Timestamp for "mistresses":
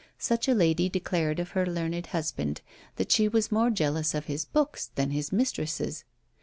5.31-6.05